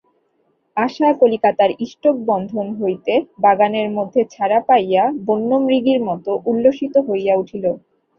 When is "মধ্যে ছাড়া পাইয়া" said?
3.97-5.03